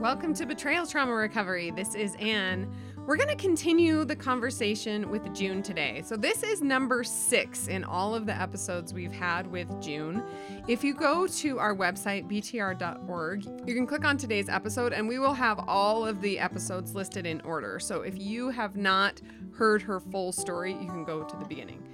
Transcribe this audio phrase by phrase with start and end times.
[0.00, 1.72] Welcome to Betrayal Trauma Recovery.
[1.72, 2.74] This is Anne.
[3.04, 6.00] We're going to continue the conversation with June today.
[6.06, 10.22] So, this is number six in all of the episodes we've had with June.
[10.66, 15.18] If you go to our website, btr.org, you can click on today's episode and we
[15.18, 17.78] will have all of the episodes listed in order.
[17.78, 19.20] So, if you have not
[19.52, 21.86] heard her full story, you can go to the beginning.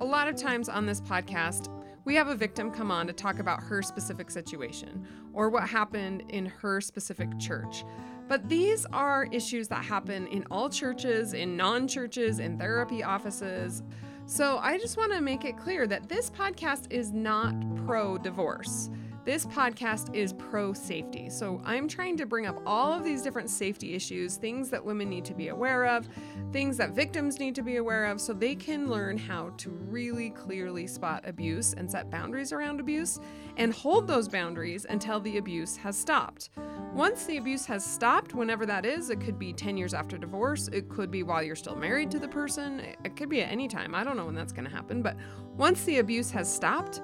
[0.00, 1.70] A lot of times on this podcast,
[2.04, 6.24] we have a victim come on to talk about her specific situation or what happened
[6.28, 7.84] in her specific church.
[8.28, 13.82] But these are issues that happen in all churches, in non churches, in therapy offices.
[14.26, 17.54] So I just want to make it clear that this podcast is not
[17.84, 18.88] pro divorce.
[19.30, 21.30] This podcast is pro safety.
[21.30, 25.08] So I'm trying to bring up all of these different safety issues, things that women
[25.08, 26.08] need to be aware of,
[26.50, 30.30] things that victims need to be aware of, so they can learn how to really
[30.30, 33.20] clearly spot abuse and set boundaries around abuse
[33.56, 36.50] and hold those boundaries until the abuse has stopped.
[36.92, 40.66] Once the abuse has stopped, whenever that is, it could be 10 years after divorce,
[40.72, 43.68] it could be while you're still married to the person, it could be at any
[43.68, 43.94] time.
[43.94, 45.16] I don't know when that's going to happen, but
[45.56, 47.00] once the abuse has stopped,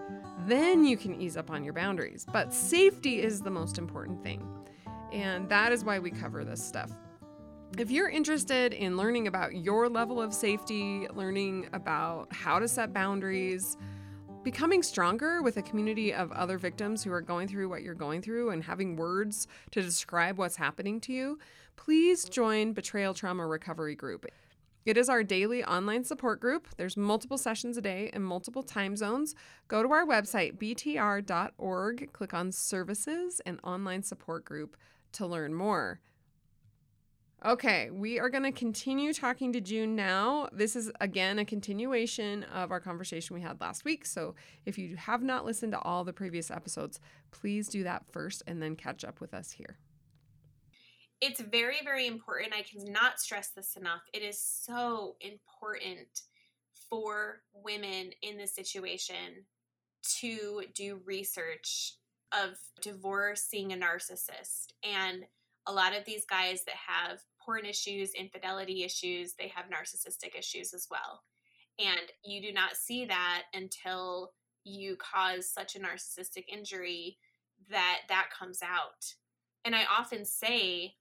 [0.47, 2.27] then you can ease up on your boundaries.
[2.33, 4.47] But safety is the most important thing.
[5.13, 6.91] And that is why we cover this stuff.
[7.79, 12.93] If you're interested in learning about your level of safety, learning about how to set
[12.93, 13.77] boundaries,
[14.45, 18.23] becoming stronger with a community of other victims who are going through what you're going
[18.23, 21.39] through and having words to describe what's happening to you,
[21.75, 24.27] please join Betrayal Trauma Recovery Group.
[24.87, 26.69] It is our daily online support group.
[26.77, 29.35] There's multiple sessions a day in multiple time zones.
[29.67, 34.77] Go to our website, btr.org, click on Services and Online Support Group
[35.11, 35.99] to learn more.
[37.45, 40.49] Okay, we are going to continue talking to June now.
[40.53, 44.07] This is again a continuation of our conversation we had last week.
[44.07, 47.01] So if you have not listened to all the previous episodes,
[47.33, 49.79] please do that first and then catch up with us here
[51.21, 52.53] it's very, very important.
[52.53, 54.03] I cannot stress this enough.
[54.13, 56.23] It is so important
[56.91, 59.47] for women in this situation
[60.21, 61.95] to do research
[62.33, 64.73] of divorcing a narcissist.
[64.85, 65.25] And
[65.67, 70.75] a lot of these guys that have porn issues, infidelity issues, they have narcissistic issues
[70.75, 71.23] as well.
[71.79, 74.33] And you do not see that until
[74.65, 77.19] you cause such a narcissistic injury
[77.71, 79.15] that that comes out.
[79.65, 80.95] And I often say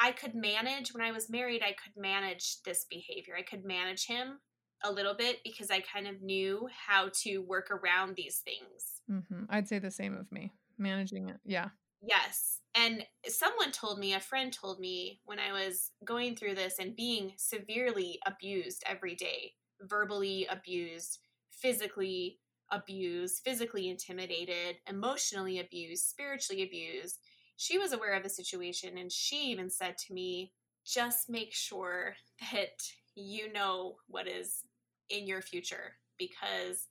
[0.00, 3.34] I could manage when I was married, I could manage this behavior.
[3.38, 4.38] I could manage him
[4.82, 9.02] a little bit because I kind of knew how to work around these things.
[9.10, 9.44] Mm-hmm.
[9.50, 11.36] I'd say the same of me, managing it.
[11.44, 11.68] Yeah.
[12.02, 12.60] Yes.
[12.74, 16.96] And someone told me, a friend told me when I was going through this and
[16.96, 21.18] being severely abused every day, verbally abused,
[21.50, 22.38] physically
[22.72, 27.18] abused, physically intimidated, emotionally abused, spiritually abused
[27.60, 30.50] she was aware of the situation and she even said to me,
[30.82, 32.14] just make sure
[32.52, 32.80] that
[33.14, 34.64] you know what is
[35.10, 36.86] in your future because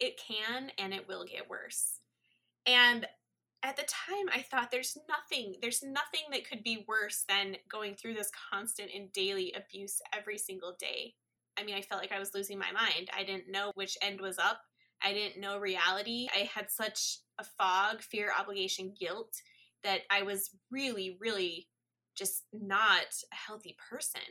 [0.00, 1.98] it can and it will get worse.
[2.64, 3.06] And
[3.62, 7.94] at the time I thought there's nothing there's nothing that could be worse than going
[7.94, 11.12] through this constant and daily abuse every single day.
[11.58, 13.10] I mean, I felt like I was losing my mind.
[13.14, 14.62] I didn't know which end was up.
[15.04, 16.28] I didn't know reality.
[16.34, 19.34] I had such a fog, fear, obligation, guilt
[19.84, 21.68] that I was really, really
[22.16, 24.22] just not a healthy person.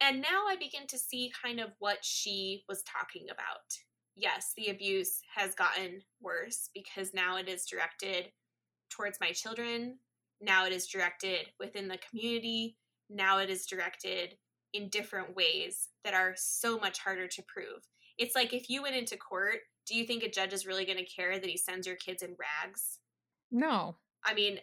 [0.00, 3.78] And now I begin to see kind of what she was talking about.
[4.16, 8.30] Yes, the abuse has gotten worse because now it is directed
[8.90, 9.98] towards my children.
[10.40, 12.76] Now it is directed within the community.
[13.10, 14.36] Now it is directed
[14.72, 17.82] in different ways that are so much harder to prove.
[18.18, 20.98] It's like if you went into court, do you think a judge is really going
[20.98, 22.98] to care that he sends your kids in rags?
[23.50, 23.96] No.
[24.24, 24.60] I mean,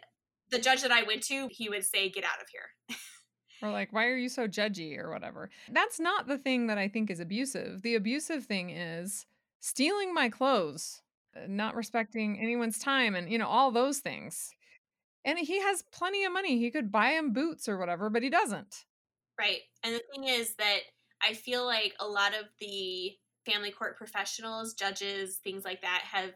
[0.50, 2.98] the judge that I went to, he would say, get out of here.
[3.62, 5.50] or like, why are you so judgy or whatever?
[5.72, 7.82] That's not the thing that I think is abusive.
[7.82, 9.26] The abusive thing is
[9.60, 11.02] stealing my clothes,
[11.36, 14.54] uh, not respecting anyone's time, and, you know, all those things.
[15.24, 16.58] And he has plenty of money.
[16.58, 18.86] He could buy him boots or whatever, but he doesn't.
[19.38, 19.60] Right.
[19.84, 20.80] And the thing is that
[21.24, 23.14] I feel like a lot of the
[23.46, 26.32] family court professionals, judges, things like that have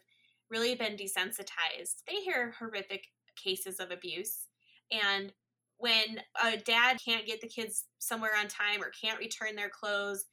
[0.50, 2.04] really been desensitized.
[2.08, 3.06] They hear horrific
[3.36, 4.48] cases of abuse.
[4.92, 5.34] And
[5.78, 10.26] when a dad can't get the kids somewhere on time or can't return their clothes,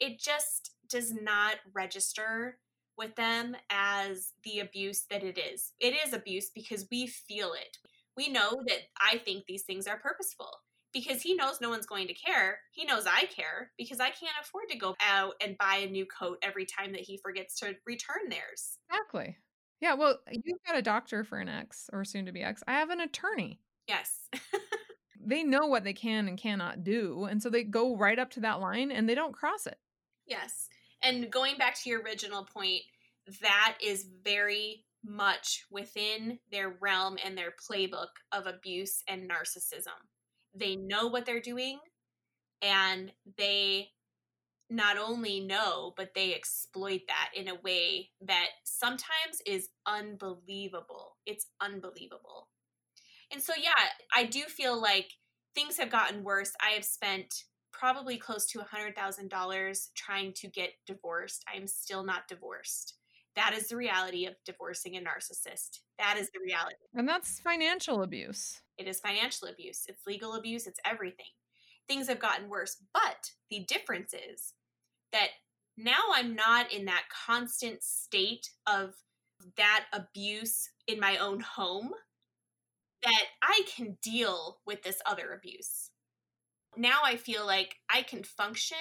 [0.00, 2.58] it just does not register
[2.96, 5.72] with them as the abuse that it is.
[5.80, 7.76] It is abuse because we feel it.
[8.16, 10.50] We know that I think these things are purposeful
[10.96, 12.58] because he knows no one's going to care.
[12.70, 16.06] He knows I care because I can't afford to go out and buy a new
[16.06, 18.78] coat every time that he forgets to return theirs.
[18.88, 19.36] Exactly.
[19.82, 22.62] Yeah, well, you've got a doctor for an ex or soon to be ex.
[22.66, 23.60] I have an attorney.
[23.86, 24.30] Yes.
[25.20, 27.24] they know what they can and cannot do.
[27.24, 29.76] And so they go right up to that line and they don't cross it.
[30.26, 30.68] Yes.
[31.02, 32.80] And going back to your original point,
[33.42, 40.00] that is very much within their realm and their playbook of abuse and narcissism.
[40.56, 41.78] They know what they're doing
[42.62, 43.90] and they
[44.70, 51.16] not only know, but they exploit that in a way that sometimes is unbelievable.
[51.26, 52.48] It's unbelievable.
[53.32, 53.72] And so, yeah,
[54.14, 55.12] I do feel like
[55.54, 56.52] things have gotten worse.
[56.60, 61.44] I have spent probably close to $100,000 trying to get divorced.
[61.52, 62.94] I am still not divorced.
[63.36, 65.80] That is the reality of divorcing a narcissist.
[65.98, 66.76] That is the reality.
[66.94, 68.62] And that's financial abuse.
[68.78, 71.26] It is financial abuse, it's legal abuse, it's everything.
[71.86, 72.76] Things have gotten worse.
[72.92, 74.54] But the difference is
[75.12, 75.28] that
[75.76, 78.94] now I'm not in that constant state of
[79.56, 81.90] that abuse in my own home
[83.02, 85.90] that I can deal with this other abuse.
[86.76, 88.76] Now I feel like I can function.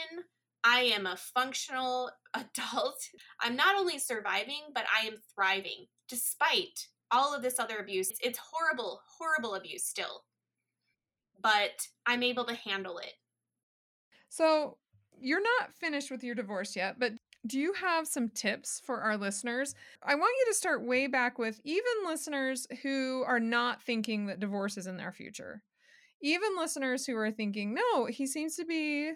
[0.66, 3.00] I am a functional adult.
[3.40, 8.12] I'm not only surviving, but I am thriving despite all of this other abuse.
[8.22, 10.24] It's horrible, horrible abuse still.
[11.42, 13.14] But I'm able to handle it.
[14.28, 14.78] So,
[15.18, 17.14] you're not finished with your divorce yet, but
[17.48, 19.76] do you have some tips for our listeners?
[20.04, 24.40] I want you to start way back with even listeners who are not thinking that
[24.40, 25.62] divorce is in their future.
[26.22, 29.12] Even listeners who are thinking, no, he seems to be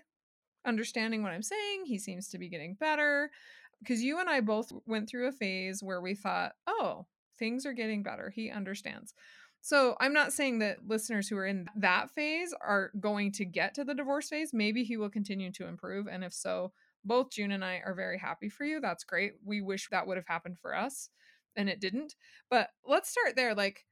[0.65, 1.85] understanding what I'm saying.
[1.85, 3.31] He seems to be getting better.
[3.79, 7.05] Because you and I both went through a phase where we thought, oh,
[7.37, 8.29] things are getting better.
[8.29, 9.13] He understands.
[9.61, 13.73] So I'm not saying that listeners who are in that phase are going to get
[13.75, 14.53] to the divorce phase.
[14.53, 16.07] Maybe he will continue to improve.
[16.07, 16.71] And if so,
[17.03, 18.79] both June and I are very happy for you.
[18.79, 19.33] That's great.
[19.45, 21.09] We wish that would have happened for us
[21.55, 22.15] and it didn't.
[22.49, 23.53] But let's start there.
[23.53, 23.85] Like,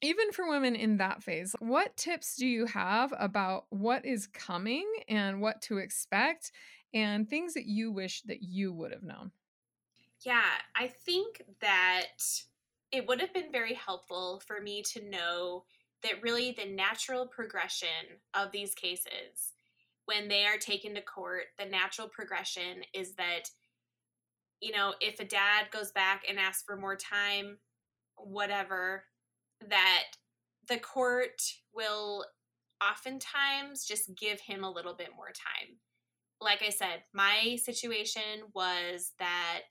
[0.00, 4.90] even for women in that phase, what tips do you have about what is coming
[5.08, 6.52] and what to expect
[6.92, 9.32] and things that you wish that you would have known?
[10.24, 12.08] Yeah, I think that
[12.90, 15.64] it would have been very helpful for me to know
[16.02, 19.54] that really the natural progression of these cases
[20.06, 23.50] when they are taken to court, the natural progression is that,
[24.60, 27.58] you know, if a dad goes back and asks for more time,
[28.16, 29.04] whatever,
[29.68, 30.04] that
[30.68, 31.40] the court
[31.74, 32.24] will
[32.82, 35.76] oftentimes just give him a little bit more time.
[36.40, 39.62] Like I said, my situation was that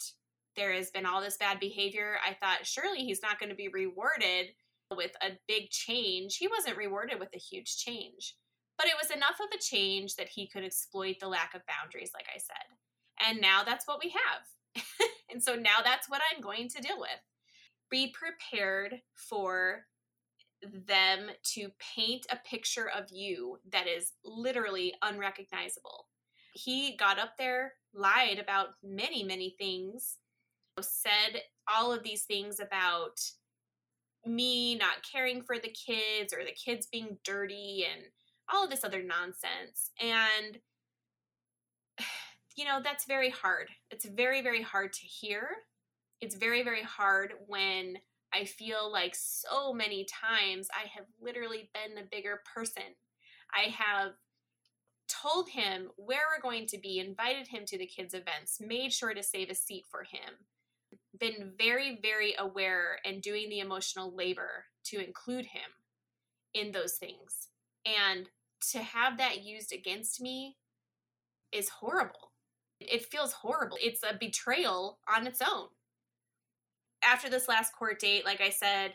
[0.55, 2.17] there has been all this bad behavior.
[2.25, 4.47] I thought surely he's not going to be rewarded
[4.95, 6.37] with a big change.
[6.37, 8.35] He wasn't rewarded with a huge change.
[8.77, 12.11] But it was enough of a change that he could exploit the lack of boundaries,
[12.13, 13.27] like I said.
[13.27, 14.83] And now that's what we have.
[15.31, 17.09] and so now that's what I'm going to deal with.
[17.89, 19.85] Be prepared for
[20.87, 26.07] them to paint a picture of you that is literally unrecognizable.
[26.53, 30.17] He got up there, lied about many, many things,
[30.81, 31.41] said
[31.71, 33.19] all of these things about
[34.25, 38.03] me not caring for the kids or the kids being dirty and
[38.51, 39.91] all of this other nonsense.
[39.99, 40.59] And,
[42.55, 43.69] you know, that's very hard.
[43.91, 45.49] It's very, very hard to hear.
[46.23, 47.97] It's very, very hard when
[48.33, 52.95] I feel like so many times I have literally been the bigger person.
[53.53, 54.13] I have
[55.09, 59.13] told him where we're going to be, invited him to the kids' events, made sure
[59.13, 60.35] to save a seat for him,
[61.19, 65.71] been very, very aware and doing the emotional labor to include him
[66.53, 67.49] in those things.
[67.85, 68.29] And
[68.71, 70.55] to have that used against me
[71.51, 72.31] is horrible.
[72.79, 73.77] It feels horrible.
[73.83, 75.67] It's a betrayal on its own.
[77.05, 78.93] After this last court date, like I said,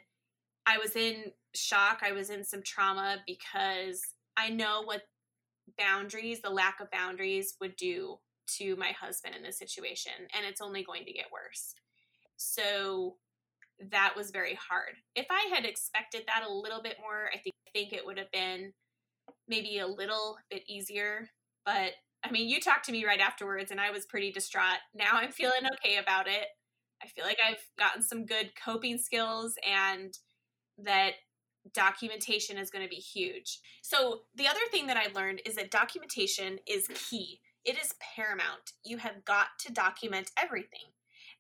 [0.67, 2.01] I was in shock.
[2.03, 4.03] I was in some trauma because
[4.37, 5.03] I know what
[5.77, 8.19] boundaries, the lack of boundaries, would do
[8.59, 10.13] to my husband in this situation.
[10.37, 11.75] And it's only going to get worse.
[12.37, 13.17] So
[13.91, 14.95] that was very hard.
[15.15, 18.19] If I had expected that a little bit more, I think, I think it would
[18.19, 18.73] have been
[19.47, 21.29] maybe a little bit easier.
[21.65, 21.93] But
[22.25, 24.79] I mean, you talked to me right afterwards and I was pretty distraught.
[24.95, 26.47] Now I'm feeling okay about it.
[27.03, 30.13] I feel like I've gotten some good coping skills and
[30.79, 31.13] that
[31.75, 33.61] documentation is going to be huge.
[33.83, 37.41] So, the other thing that I learned is that documentation is key.
[37.65, 38.73] It is paramount.
[38.85, 40.93] You have got to document everything.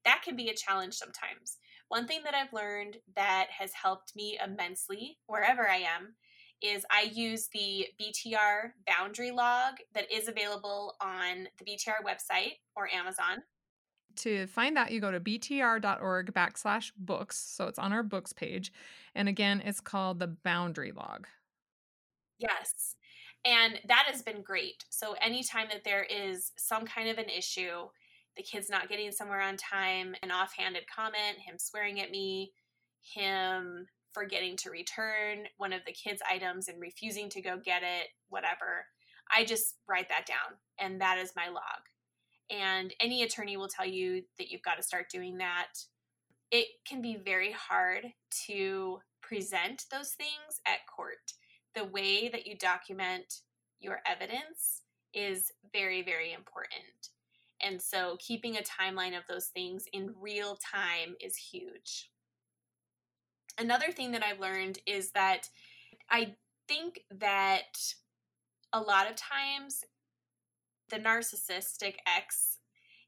[0.04, 1.58] That can be a challenge sometimes.
[1.88, 6.16] One thing that I've learned that has helped me immensely wherever I am
[6.62, 12.92] is I use the BTR boundary log that is available on the BTR website or
[12.92, 13.42] Amazon.
[14.18, 17.38] To find that, you go to btr.org backslash books.
[17.38, 18.72] So it's on our books page.
[19.14, 21.26] And again, it's called the boundary log.
[22.38, 22.96] Yes.
[23.44, 24.84] And that has been great.
[24.90, 27.88] So anytime that there is some kind of an issue,
[28.37, 32.52] the kid's not getting somewhere on time, an offhanded comment, him swearing at me,
[33.00, 38.08] him forgetting to return one of the kids' items and refusing to go get it,
[38.28, 38.87] whatever,
[39.34, 41.82] I just write that down and that is my log.
[42.50, 45.68] And any attorney will tell you that you've got to start doing that.
[46.50, 48.06] It can be very hard
[48.46, 51.32] to present those things at court.
[51.74, 53.40] The way that you document
[53.80, 57.10] your evidence is very, very important.
[57.60, 62.10] And so keeping a timeline of those things in real time is huge.
[63.58, 65.48] Another thing that I've learned is that
[66.10, 66.34] I
[66.68, 67.78] think that
[68.72, 69.82] a lot of times
[70.90, 72.59] the narcissistic ex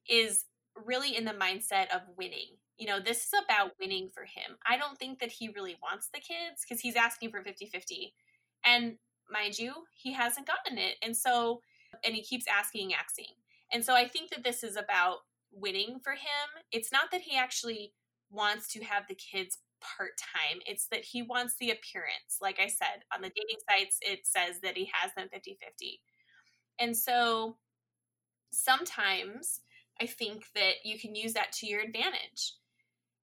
[0.08, 0.44] is
[0.86, 2.56] really in the mindset of winning.
[2.78, 4.56] You know, this is about winning for him.
[4.66, 8.14] I don't think that he really wants the kids because he's asking for 50 50.
[8.64, 8.96] And
[9.30, 10.96] mind you, he hasn't gotten it.
[11.02, 11.60] And so,
[12.04, 13.34] and he keeps asking, asking.
[13.72, 15.18] And so I think that this is about
[15.52, 16.62] winning for him.
[16.72, 17.92] It's not that he actually
[18.30, 22.38] wants to have the kids part time, it's that he wants the appearance.
[22.40, 26.00] Like I said, on the dating sites, it says that he has them 50 50.
[26.78, 27.56] And so
[28.52, 29.60] sometimes
[30.00, 32.54] I think that you can use that to your advantage.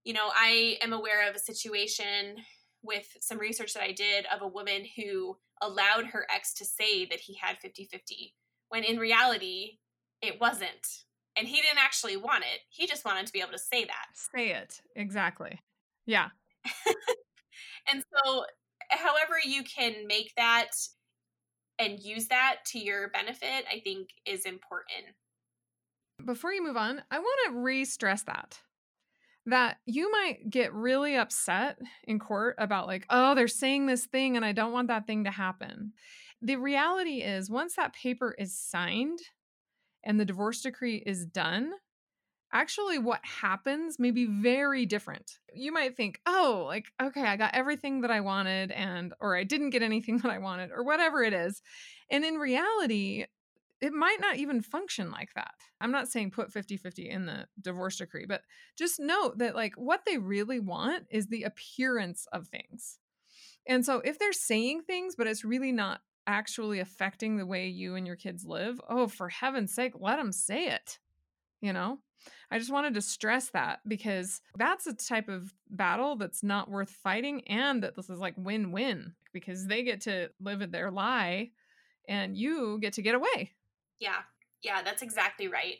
[0.03, 2.37] You know, I am aware of a situation
[2.83, 7.05] with some research that I did of a woman who allowed her ex to say
[7.05, 8.35] that he had 50 50,
[8.69, 9.79] when in reality,
[10.21, 11.03] it wasn't.
[11.37, 12.61] And he didn't actually want it.
[12.69, 14.05] He just wanted to be able to say that.
[14.35, 14.81] Say it.
[14.95, 15.59] Exactly.
[16.05, 16.29] Yeah.
[17.91, 18.45] and so,
[18.89, 20.69] however, you can make that
[21.79, 25.15] and use that to your benefit, I think is important.
[26.25, 28.59] Before you move on, I want to re stress that.
[29.45, 34.35] That you might get really upset in court about, like, oh, they're saying this thing
[34.35, 35.93] and I don't want that thing to happen.
[36.41, 39.19] The reality is, once that paper is signed
[40.03, 41.71] and the divorce decree is done,
[42.51, 45.39] actually what happens may be very different.
[45.53, 49.43] You might think, "Oh, like okay, I got everything that I wanted and or I
[49.43, 51.61] didn't get anything that I wanted or whatever it is."
[52.09, 53.25] And in reality,
[53.81, 55.53] it might not even function like that.
[55.79, 58.41] I'm not saying put 50-50 in the divorce decree, but
[58.75, 62.97] just note that like what they really want is the appearance of things.
[63.67, 67.95] And so if they're saying things but it's really not actually affecting the way you
[67.95, 70.99] and your kids live, oh, for heaven's sake, let them say it.
[71.61, 71.99] You know?
[72.49, 76.89] I just wanted to stress that because that's a type of battle that's not worth
[76.89, 81.51] fighting and that this is like win-win because they get to live their lie
[82.07, 83.51] and you get to get away.
[83.99, 84.19] Yeah.
[84.63, 85.75] Yeah, that's exactly right.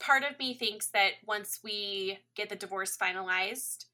[0.00, 3.86] Part of me thinks that once we get the divorce finalized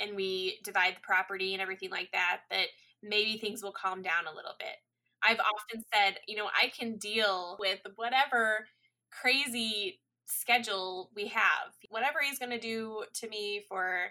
[0.00, 2.66] and we divide the property and everything like that, that
[3.02, 4.76] maybe things will calm down a little bit.
[5.22, 8.66] I've often said, you know, I can deal with whatever
[9.10, 11.74] crazy schedule we have.
[11.90, 14.10] Whatever he's going to do to me for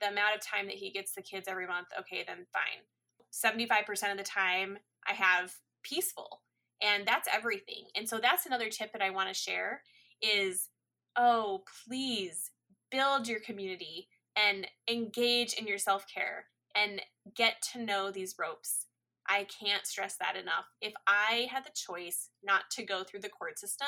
[0.00, 2.84] the amount of time that he gets the kids every month, okay, then fine.
[3.32, 6.42] 75% of the time, I have peaceful.
[6.82, 7.86] And that's everything.
[7.96, 9.82] And so that's another tip that I want to share
[10.20, 10.68] is
[11.16, 12.50] oh, please
[12.90, 17.00] build your community and engage in your self-care and
[17.36, 18.86] get to know these ropes.
[19.28, 20.66] I can't stress that enough.
[20.80, 23.86] If I had the choice not to go through the court system,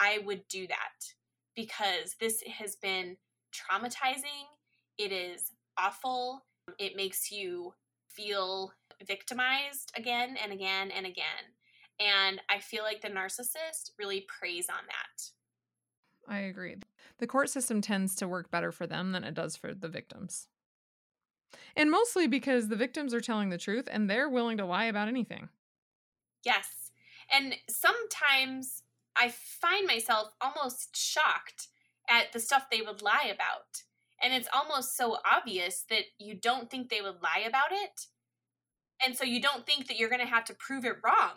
[0.00, 1.14] I would do that
[1.54, 3.16] because this has been
[3.54, 4.46] traumatizing.
[4.98, 6.44] It is awful.
[6.78, 7.74] It makes you
[8.08, 8.72] feel
[9.06, 11.24] victimized again and again and again.
[12.00, 16.32] And I feel like the narcissist really preys on that.
[16.32, 16.76] I agree.
[17.18, 20.48] The court system tends to work better for them than it does for the victims.
[21.76, 25.08] And mostly because the victims are telling the truth and they're willing to lie about
[25.08, 25.48] anything.
[26.44, 26.90] Yes.
[27.32, 28.82] And sometimes
[29.16, 31.68] I find myself almost shocked
[32.08, 33.82] at the stuff they would lie about.
[34.22, 38.06] And it's almost so obvious that you don't think they would lie about it.
[39.04, 41.32] And so you don't think that you're going to have to prove it wrong.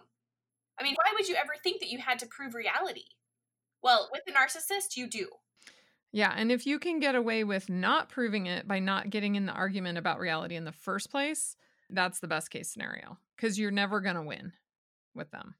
[0.79, 3.05] I mean, why would you ever think that you had to prove reality?
[3.81, 5.27] Well, with a narcissist, you do.
[6.11, 9.45] Yeah, and if you can get away with not proving it by not getting in
[9.45, 11.57] the argument about reality in the first place,
[11.89, 14.53] that's the best case scenario because you're never going to win
[15.13, 15.55] with them.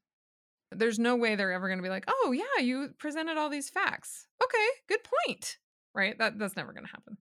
[0.70, 3.70] There's no way they're ever going to be like, "Oh, yeah, you presented all these
[3.70, 5.58] facts." Okay, good point.
[5.94, 6.18] Right?
[6.18, 7.16] That that's never going to happen.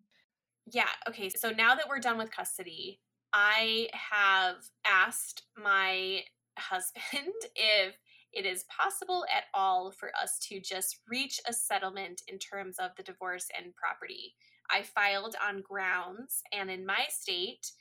[0.72, 1.30] Yeah, okay.
[1.30, 3.00] So now that we're done with custody,
[3.34, 6.22] I have asked my
[6.58, 7.96] husband if
[8.34, 12.92] it is possible at all for us to just reach a settlement in terms of
[12.96, 14.36] the divorce and property.
[14.70, 17.72] I filed on grounds, and in my state,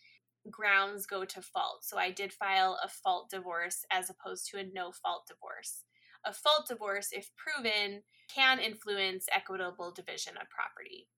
[0.51, 1.85] grounds go to fault.
[1.85, 5.85] So I did file a fault divorce as opposed to a no fault divorce.
[6.25, 8.03] A fault divorce, if proven,
[8.35, 11.09] can influence equitable division of property.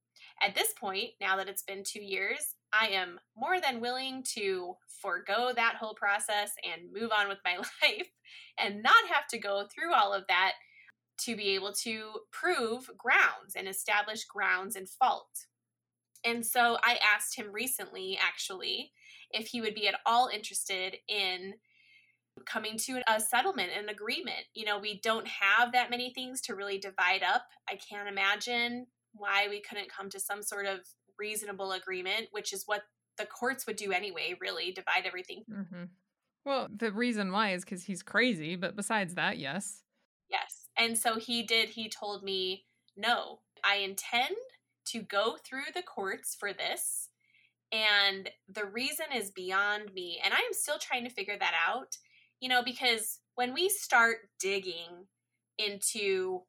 [0.43, 4.77] At this point, now that it's been two years, I am more than willing to
[5.01, 8.11] forego that whole process and move on with my life
[8.59, 10.53] and not have to go through all of that
[11.21, 15.47] to be able to prove grounds and establish grounds and fault.
[16.25, 18.93] And so I asked him recently, actually,
[19.31, 21.55] if he would be at all interested in
[22.47, 24.47] coming to a settlement, an agreement.
[24.55, 27.47] You know, we don't have that many things to really divide up.
[27.69, 30.81] I can't imagine why we couldn't come to some sort of
[31.19, 32.83] reasonable agreement, which is what
[33.17, 35.45] the courts would do anyway, really divide everything.
[35.51, 35.85] Mm-hmm.
[36.45, 39.83] Well, the reason why is because he's crazy, but besides that, yes.
[40.31, 40.69] Yes.
[40.77, 42.65] And so he did, he told me,
[42.97, 44.37] no, I intend
[44.87, 47.08] to go through the courts for this.
[47.73, 50.21] And the reason is beyond me.
[50.25, 51.97] And I am still trying to figure that out,
[52.41, 55.07] you know, because when we start digging
[55.59, 56.43] into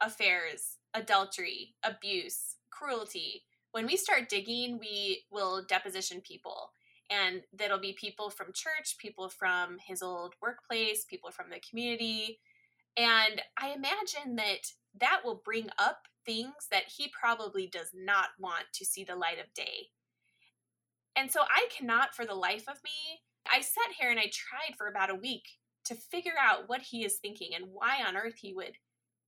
[0.00, 6.72] affairs, adultery, abuse, cruelty, when we start digging, we will deposition people.
[7.10, 12.40] And that'll be people from church, people from his old workplace, people from the community.
[12.96, 18.64] And I imagine that that will bring up things that he probably does not want
[18.74, 19.88] to see the light of day.
[21.16, 23.20] And so I cannot, for the life of me,
[23.50, 25.44] I sat here and I tried for about a week
[25.86, 28.76] to figure out what he is thinking and why on earth he would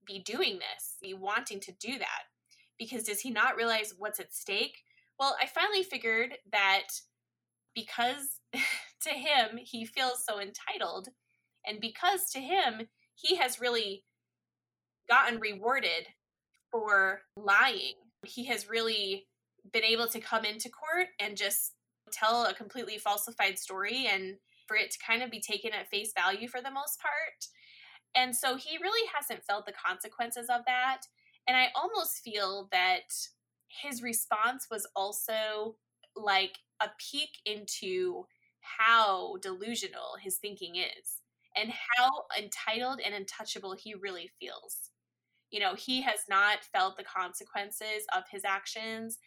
[0.07, 2.25] be doing this, be wanting to do that.
[2.79, 4.77] Because does he not realize what's at stake?
[5.19, 6.85] Well, I finally figured that
[7.75, 11.09] because to him he feels so entitled,
[11.67, 14.05] and because to him he has really
[15.09, 16.07] gotten rewarded
[16.71, 17.95] for lying.
[18.25, 19.27] He has really
[19.73, 21.75] been able to come into court and just
[22.13, 24.37] tell a completely falsified story and
[24.67, 27.47] for it to kind of be taken at face value for the most part.
[28.15, 31.03] And so he really hasn't felt the consequences of that.
[31.47, 33.13] And I almost feel that
[33.69, 35.77] his response was also
[36.17, 38.27] like a peek into
[38.61, 41.23] how delusional his thinking is
[41.57, 44.91] and how entitled and untouchable he really feels
[45.51, 49.19] you know, he has not felt the consequences of his actions.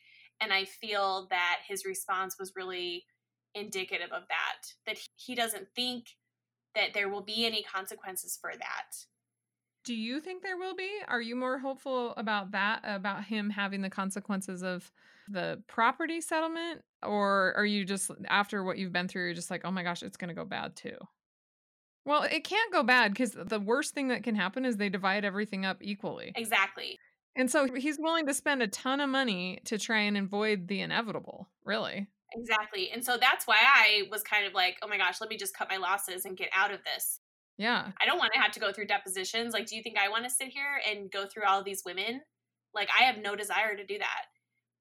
[0.41, 3.05] And I feel that his response was really
[3.53, 6.07] indicative of that, that he doesn't think
[6.73, 8.95] that there will be any consequences for that.
[9.83, 10.89] Do you think there will be?
[11.07, 14.91] Are you more hopeful about that, about him having the consequences of
[15.27, 16.81] the property settlement?
[17.03, 20.03] Or are you just, after what you've been through, you're just like, oh my gosh,
[20.03, 20.97] it's going to go bad too?
[22.05, 25.25] Well, it can't go bad because the worst thing that can happen is they divide
[25.25, 26.31] everything up equally.
[26.35, 26.97] Exactly.
[27.35, 30.81] And so he's willing to spend a ton of money to try and avoid the
[30.81, 32.07] inevitable, really.
[32.33, 32.89] Exactly.
[32.91, 35.55] And so that's why I was kind of like, oh my gosh, let me just
[35.55, 37.19] cut my losses and get out of this.
[37.57, 37.91] Yeah.
[38.01, 39.53] I don't want to have to go through depositions.
[39.53, 42.21] Like, do you think I want to sit here and go through all these women?
[42.73, 44.25] Like, I have no desire to do that.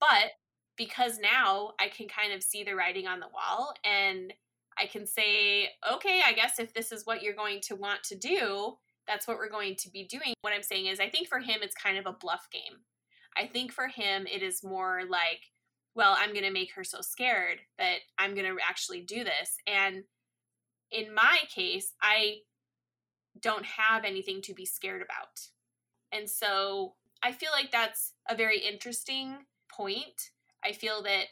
[0.00, 0.32] But
[0.76, 4.32] because now I can kind of see the writing on the wall and
[4.78, 8.16] I can say, okay, I guess if this is what you're going to want to
[8.16, 8.76] do,
[9.10, 10.34] that's what we're going to be doing.
[10.42, 12.78] What I'm saying is, I think for him, it's kind of a bluff game.
[13.36, 15.40] I think for him, it is more like,
[15.96, 19.56] well, I'm going to make her so scared that I'm going to actually do this.
[19.66, 20.04] And
[20.92, 22.36] in my case, I
[23.40, 25.40] don't have anything to be scared about.
[26.12, 29.38] And so I feel like that's a very interesting
[29.72, 30.30] point.
[30.64, 31.24] I feel that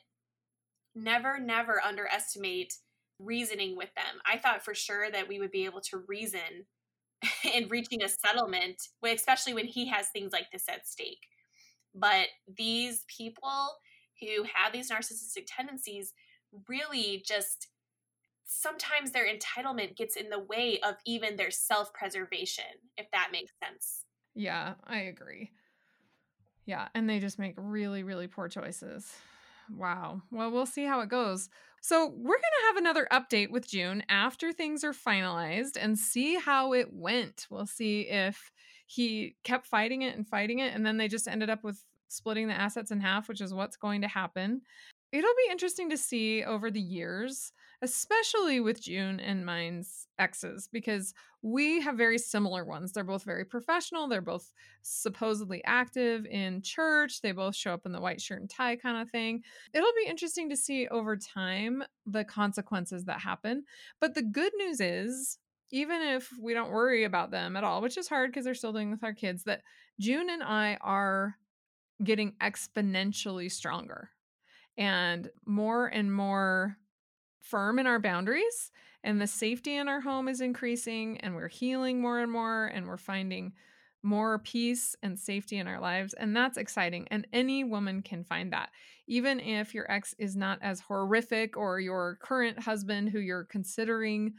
[0.96, 2.74] never, never underestimate
[3.20, 4.20] reasoning with them.
[4.26, 6.66] I thought for sure that we would be able to reason
[7.54, 11.26] in reaching a settlement, especially when he has things like this at stake.
[11.94, 13.76] But these people
[14.20, 16.12] who have these narcissistic tendencies
[16.68, 17.68] really just
[18.44, 22.64] sometimes their entitlement gets in the way of even their self preservation,
[22.96, 24.04] if that makes sense.
[24.34, 25.50] Yeah, I agree.
[26.64, 29.10] Yeah, and they just make really, really poor choices.
[29.74, 30.22] Wow.
[30.30, 31.48] Well, we'll see how it goes.
[31.80, 36.36] So, we're going to have another update with June after things are finalized and see
[36.36, 37.46] how it went.
[37.50, 38.50] We'll see if
[38.86, 42.48] he kept fighting it and fighting it, and then they just ended up with splitting
[42.48, 44.62] the assets in half, which is what's going to happen.
[45.12, 51.14] It'll be interesting to see over the years especially with June and mine's exes, because
[51.42, 52.92] we have very similar ones.
[52.92, 54.08] They're both very professional.
[54.08, 57.20] They're both supposedly active in church.
[57.20, 59.42] They both show up in the white shirt and tie kind of thing.
[59.72, 63.64] It'll be interesting to see over time the consequences that happen.
[64.00, 65.38] But the good news is,
[65.70, 68.72] even if we don't worry about them at all, which is hard because they're still
[68.72, 69.62] doing with our kids, that
[70.00, 71.36] June and I are
[72.02, 74.10] getting exponentially stronger
[74.78, 76.78] and more and more
[77.40, 78.70] firm in our boundaries
[79.04, 82.86] and the safety in our home is increasing and we're healing more and more and
[82.86, 83.52] we're finding
[84.02, 88.52] more peace and safety in our lives and that's exciting and any woman can find
[88.52, 88.70] that.
[89.08, 94.34] Even if your ex is not as horrific or your current husband who you're considering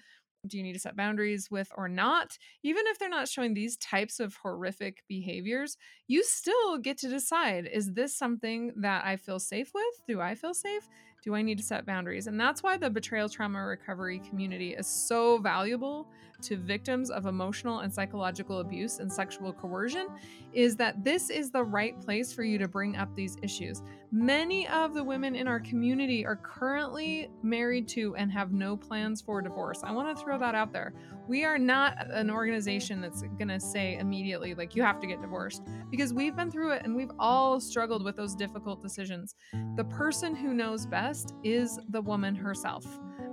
[0.48, 2.38] do you need to set boundaries with or not?
[2.64, 7.68] Even if they're not showing these types of horrific behaviors you still get to decide
[7.72, 10.02] is this something that i feel safe with?
[10.08, 10.88] Do i feel safe?
[11.24, 12.28] Do I need to set boundaries?
[12.28, 16.08] And that's why the betrayal trauma recovery community is so valuable
[16.44, 20.08] to victims of emotional and psychological abuse and sexual coercion
[20.54, 23.82] is that this is the right place for you to bring up these issues.
[24.12, 29.22] Many of the women in our community are currently married to and have no plans
[29.22, 29.82] for divorce.
[29.84, 30.94] I want to throw that out there.
[31.28, 35.22] We are not an organization that's going to say immediately, like, you have to get
[35.22, 39.36] divorced because we've been through it and we've all struggled with those difficult decisions.
[39.76, 42.86] The person who knows best is the woman herself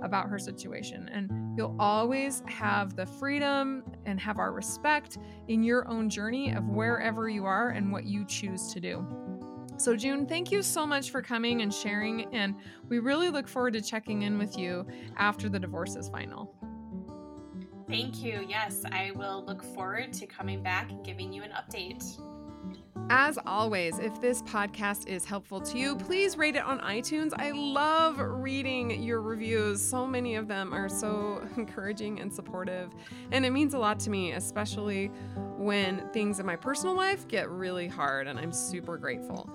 [0.03, 1.09] about her situation.
[1.11, 6.67] And you'll always have the freedom and have our respect in your own journey of
[6.67, 9.05] wherever you are and what you choose to do.
[9.77, 12.33] So, June, thank you so much for coming and sharing.
[12.33, 12.55] And
[12.89, 16.53] we really look forward to checking in with you after the divorce is final.
[17.87, 18.43] Thank you.
[18.49, 22.19] Yes, I will look forward to coming back and giving you an update.
[23.09, 27.31] As always, if this podcast is helpful to you, please rate it on iTunes.
[27.37, 29.81] I love reading your reviews.
[29.81, 32.93] So many of them are so encouraging and supportive.
[33.31, 35.07] And it means a lot to me, especially
[35.57, 39.49] when things in my personal life get really hard, and I'm super grateful.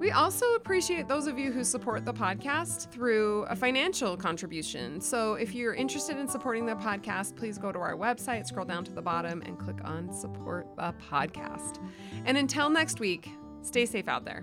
[0.00, 4.98] We also appreciate those of you who support the podcast through a financial contribution.
[4.98, 8.82] So if you're interested in supporting the podcast, please go to our website, scroll down
[8.84, 11.86] to the bottom, and click on support the podcast.
[12.24, 13.28] And until next week,
[13.60, 14.42] stay safe out there.